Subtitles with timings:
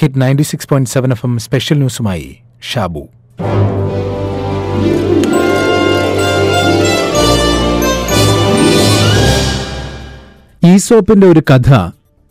[0.00, 3.02] Hit ninety six point seven F M special ന്യൂസുമായി Shabu.
[10.66, 11.70] ഈസോപ്പിന്റെ ഒരു കഥ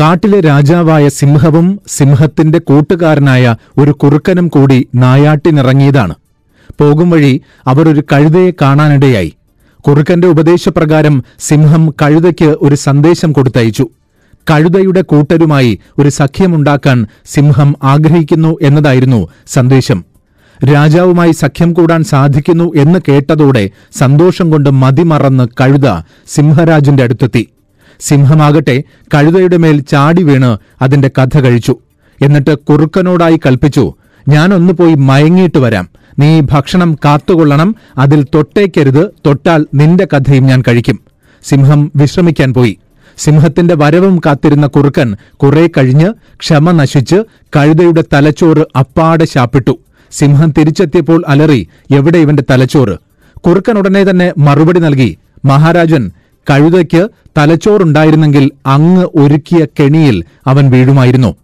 [0.00, 6.14] കാട്ടിലെ രാജാവായ സിംഹവും സിംഹത്തിന്റെ കൂട്ടുകാരനായ ഒരു കുറുക്കനും കൂടി നായാട്ടിനിറങ്ങിയതാണ്.
[6.80, 9.32] പോകും വഴി അവർ ഒരു കഴുതയെ കാണാനിടയായി.
[9.80, 13.88] കുറുക്കന്റെ ഉപദേശപ്രകാരം സിംഹം കഴുതയ്ക്ക് ഒരു സന്ദേശം കൊടുത്തയച്ചു.
[14.50, 20.04] കഴുതയുടെ കൂട്ടരുമായി ഒരു സഖ്യമുണ്ടാക്കാൻ സിംഹം ആഗ്രഹിക്കുന്നു എന്നതായിരുന്നു സന്ദേശം.
[20.74, 27.48] രാജാവുമായി സഖ്യം കൂടാൻ സാധിക്കുന്നു എന്ന് കേട്ടതോടെ സന്തോഷം കൊണ്ട് മതിമറന്ന് കഴുത സിംഹരാജന്റെ അടുത്തെത്തി.
[28.00, 28.82] സിംഹമാകട്ടെ
[29.14, 31.76] കഴുതയുടെ മേൽ ചാടി വീണ് അതിന്റെ കഥ കഴിച്ചു.
[32.22, 33.94] എന്നിട്ട് കുറുക്കനോടായി കൽപ്പിച്ചു
[34.28, 35.88] ഞാനൊന്നു പോയി മയങ്ങിയിട്ട് വരാം.
[36.18, 37.74] നീ ഭക്ഷണം കാത്തുകൊള്ളണം.
[37.98, 39.10] അതിൽ തൊട്ടേക്കരുത്.
[39.26, 41.00] തൊട്ടാൽ നിന്റെ കഥയും ഞാൻ കഴിക്കും.
[41.44, 42.78] സിംഹം വിശ്രമിക്കാൻ പോയി.
[43.18, 47.24] സിംഹത്തിന്റെ വരവും കാത്തിരുന്ന കുറുക്കൻ കുറെ കഴിഞ്ഞ് ക്ഷമ നശിച്ച്
[47.56, 49.78] കഴുതയുടെ തലച്ചോറ് അപ്പാടെ ശാപ്പിട്ടു.
[50.12, 52.98] സിംഹം തിരിച്ചെത്തിയപ്പോൾ അലറി എവിടെ ഇവന്റെ തലച്ചോറ്?
[53.46, 56.10] കുറുക്കൻ ഉടനെ തന്നെ മറുപടി നൽകി മഹാരാജൻ
[56.50, 57.08] കഴുതയ്ക്ക്
[57.38, 61.36] തലച്ചോറുണ്ടായിരുന്നെങ്കിൽ അങ്ങ് ഒരുക്കിയ കെണിയിൽ അവൻ വീഴുമായിരുന്നു.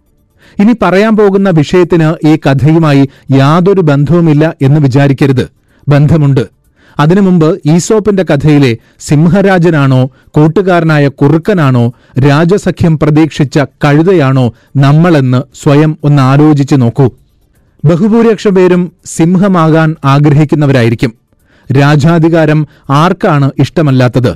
[0.59, 5.49] ഇനി പറയാൻ പോകുന്ന വിഷയത്തിന് ഈ കഥയുമായി യാതൊരു ബന്ധവുമില്ല എന്ന് വിചാരിക്കരുത്.
[5.87, 6.56] ബന്ധമുണ്ട്.
[6.99, 17.09] അതിനു മുമ്പ് ഈസോപ്പിന്റെ കഥയിലെ സിംഹരാജനാണോ കൂട്ടുകാരനായ കുറുക്കനാണോ രാജസഖ്യം പ്രതീക്ഷിച്ച കഴുതയാണോ നമ്മളെന്ന് സ്വയം ഒന്ന് ആലോചിച്ചു നോക്കൂ.
[17.85, 21.13] ബഹുഭൂരിപക്ഷം പേരും സിംഹമാകാൻ ആഗ്രഹിക്കുന്നവരായിരിക്കും.
[21.71, 24.35] രാജാധികാരം ആർക്കാണ് ഇഷ്ടമല്ലാത്തത്?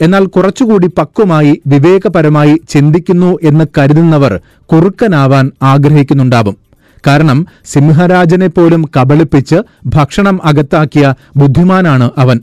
[0.00, 4.40] എന്നാൽ കുറച്ചുകൂടി പക്വമായി വിവേകപരമായി ചിന്തിക്കുന്നു എന്ന് കരുതുന്നവർ
[4.72, 6.67] കുറുക്കനാവാൻ ആഗ്രഹിക്കുന്നുണ്ടാവും.
[7.06, 12.40] കാരണം സിംഹരാജനെ പോലും കബളിപ്പിച്ച് ഭക്ഷണം അകത്താക്കിയ ബുദ്ധിമാനാണ് അവൻ.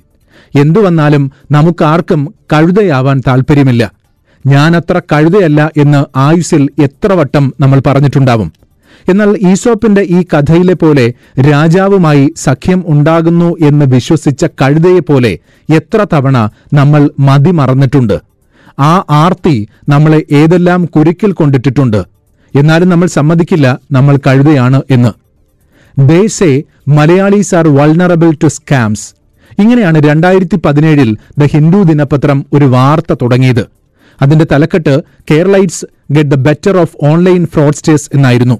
[0.59, 3.91] എന്തുവന്നാലും നമുക്കാർക്കും കഴുതയാവാൻ താൽപ്പര്യമില്ല.
[4.45, 8.53] ഞാനത്ര കഴുതയല്ല എന്ന് ആയുസിൽ എത്ര വട്ടം നമ്മൾ പറഞ്ഞിട്ടുണ്ടാവും.
[9.09, 11.13] എന്നാൽ ഈസോപ്പിന്റെ ഈ കഥയിലെ പോലെ
[11.51, 15.37] രാജാവുമായി സഖ്യം ഉണ്ടാകുന്നു എന്ന് വിശ്വസിച്ച കഴുതയെപ്പോലെ
[15.73, 18.19] എത്ര തവണ നമ്മൾ മതി മറന്നിട്ടുണ്ട്.
[18.79, 22.14] ആ ആർത്തി നമ്മളെ ഏതെല്ലാം കുരുക്കിൽ കൊണ്ടിട്ടിട്ടുണ്ട്.
[22.55, 25.11] എന്നാലും നമ്മൾ സമ്മതിക്കില്ല നമ്മൾ കഴുതയാണ് എന്ന്.
[25.99, 29.15] ദേശേ Malayalis are vulnerable to scams
[29.59, 33.69] ഇങ്ങനെയാണ് രണ്ടായിരത്തി പതിനേഴിൽ ദ ഹിന്ദു ദിനപത്രം ഒരു വാർത്ത തുടങ്ങിയത്.
[34.21, 38.59] അതിന്റെ തലക്കെട്ട് Keralites get the better of online fraudsters എന്നായിരുന്നു.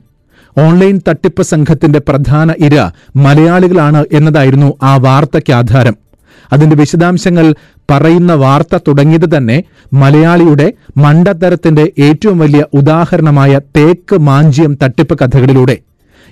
[0.58, 5.96] ഓൺലൈൻ തട്ടിപ്പ് സംഘത്തിന്റെ പ്രധാന ഇര മലയാളികളാണ് എന്നതായിരുന്നു ആ വാർത്തയ്ക്ക് ആധാരം.
[6.54, 7.56] അതിന്റെ വിശദാംശങ്ങൾ
[7.92, 9.64] പറയുന്ന വാർത്ത തുടങ്ങിയത് തന്നെ
[9.94, 15.78] മലയാളിയുടെ മണ്ടത്തരത്തിന്റെ ഏറ്റവും വലിയ ഉദാഹരണമായ തേക്ക് മാഞ്ചിയം തട്ടിപ്പ് കഥകളിലൂടെ.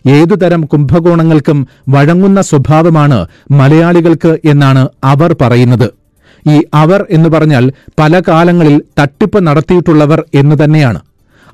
[0.07, 5.93] ഏതുതരം കുംഭകോണങ്ങൾക്കും വഴങ്ങുന്ന സ്വഭാവമാണ് മലയാളികൾക്ക് എന്നാണ് അവർ പറയുന്നത്.
[6.47, 11.01] ഈ അവർ എന്ന് പറഞ്ഞാൽ പല കാലങ്ങളിൽ തട്ടിപ്പ് നടത്തിയിട്ടുള്ളവർ എന്ന് തന്നെയാണ്.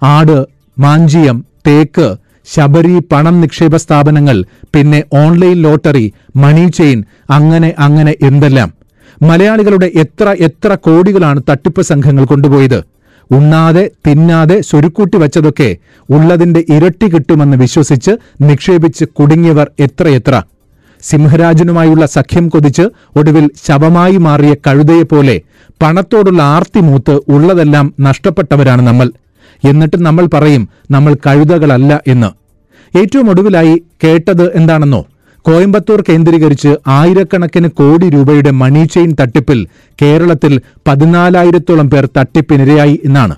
[0.03, 0.45] ആട്
[0.79, 2.15] മാഞ്ചിയം തേക്ക്
[2.55, 4.45] ശബരി പണം നിക്ഷേപ സ്ഥാപനങ്ങൾ
[4.75, 8.78] പിന്നെ ഓൺലൈൻ ലോട്ടറി മണി ചെയിൻ അങ്ങനെ അങ്ങനെ എന്തെല്ലാം.
[9.21, 12.79] മലയാളികളുടെ എത്ര എത്ര കോടികളാണ് തട്ടിപ്പ് സംഘങ്ങൾ കൊണ്ടുപോയത്?
[13.31, 15.67] ഉണ്ണാതെ തിന്നാതെ സ്വരുക്കൂട്ടി വച്ചതൊക്കെ
[16.09, 20.41] ഉള്ളതിന്റെ ഇരട്ടി കിട്ടുമെന്ന് വിശ്വസിച്ച് നിക്ഷേപിച്ച് കുടുങ്ങിയവർ എത്രയെത്ര?
[21.03, 22.85] സിംഹരാജനുമായുള്ള സഖ്യം കൊതിച്ച്
[23.19, 25.35] ഒടുവിൽ ശവമായി മാറിയ കഴുതയെപ്പോലെ
[25.81, 29.07] പണത്തോടുള്ള ആർത്തി മൂത്ത് ഉള്ളതെല്ലാം നഷ്ടപ്പെട്ടവരാണ് നമ്മൾ.
[29.63, 32.29] എന്നിട്ട് നമ്മൾ പറയും നമ്മൾ കഴുതകളല്ല എന്ന്.
[32.93, 35.01] ഏറ്റവും ഒടുവിലായി കേട്ടത് എന്താണെന്നോ?
[35.45, 39.67] കോയമ്പത്തൂർ കേന്ദ്രീകരിച്ച് ആയിരക്കണക്കിന് കോടി രൂപയുടെ മണി ചെയിൻ തട്ടിപ്പിൽ
[40.01, 43.35] കേരളത്തിൽ പതിനാലായിരത്തോളം പേർ തട്ടിപ്പിനിരയായി എന്നാണ്.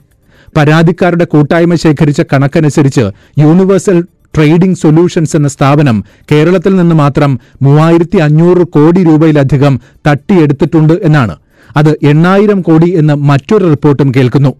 [0.57, 3.01] പരാതിക്കാരുടെ കൂട്ടായ്മ ശേഖരിച്ച കണക്കനുസരിച്ച്
[3.39, 4.01] യൂണിവേഴ്സൽ
[4.35, 11.35] ട്രേഡിംഗ് സൊല്യൂഷൻസ് എന്ന സ്ഥാപനം കേരളത്തിൽ നിന്ന് മാത്രം മൂവായിരത്തി അഞ്ഞൂറ് കോടി രൂപയിലധികം തട്ടിയെടുത്തിട്ടുണ്ട് എന്നാണ്.
[11.77, 14.51] അത് എണ്ണായിരം കോടി എന്ന് മറ്റൊരു റിപ്പോർട്ടും കേൾക്കുന്നു.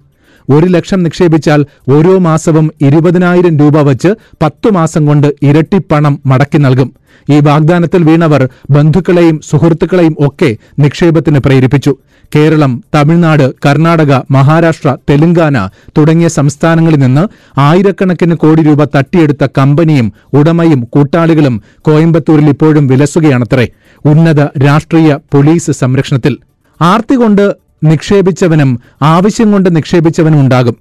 [0.50, 4.08] ഒരു ലക്ഷം നിക്ഷേപിച്ചാൽ ഓരോ മാസവും ഇരുപതിനായിരം രൂപ വച്ച്
[4.42, 6.94] പത്തു മാസം കൊണ്ട് ഇരട്ടി പണം മടക്കി നൽകും.
[7.30, 11.96] ഈ വാഗ്ദാനത്തിൽ വീണവർ ബന്ധുക്കളെയും സുഹൃത്തുക്കളെയും ഒക്കെ നിക്ഷേപത്തിന് പ്രേരിപ്പിച്ചു.
[12.36, 17.28] കേരളം തമിഴ്നാട് കർണാടക മഹാരാഷ്ട്ര തെലങ്കാന തുടങ്ങിയ സംസ്ഥാനങ്ങളിൽ നിന്ന്
[17.60, 23.70] ആയിരക്കണക്കിന് കോടി രൂപ തട്ടിയെടുത്ത കമ്പനിയും ഉടമയും കൂട്ടാളികളും കോയമ്പത്തൂരിൽ ഇപ്പോഴും വിലസുകയാണത്രേ.
[24.06, 26.38] ഉന്നത രാഷ്ട്രീയ പോലീസ് സംരക്ഷണത്തിൽ.
[26.82, 30.76] ആർത്തി കൊണ്ട് നിക്ഷേപിച്ചവനും ആവശ്യം കൊണ്ട് നിക്ഷേപിച്ചവനും ഉണ്ടാകും.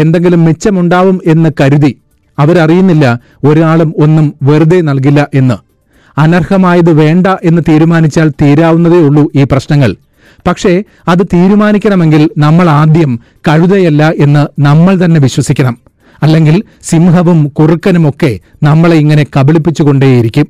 [0.00, 1.98] എന്തെങ്കിലും മിച്ചമുണ്ടാവും എന്ന് കരുതി
[2.38, 5.54] അവരറിയുന്നില്ല ഒരാളും ഒന്നും വെറുതെ നൽകില്ല എന്ന്.
[6.20, 9.96] അനർഹമായത് വേണ്ട എന്ന് തീരുമാനിച്ചാൽ തീരാവുന്നതേ ഉള്ളൂ ഈ പ്രശ്നങ്ങൾ.
[10.46, 15.78] പക്ഷേ അത് തീരുമാനിക്കണമെങ്കിൽ നമ്മൾ ആദ്യം കഴുതയല്ല എന്ന് നമ്മൾ തന്നെ വിശ്വസിക്കണം.
[16.22, 20.46] അല്ലെങ്കിൽ സിംഹവും കുറുക്കനുമൊക്കെ നമ്മളെ ഇങ്ങനെ കബളിപ്പിച്ചുകൊണ്ടേയിരിക്കും.